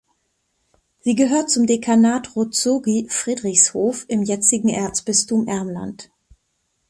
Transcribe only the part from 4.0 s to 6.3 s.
im jetzigen Erzbistum Ermland.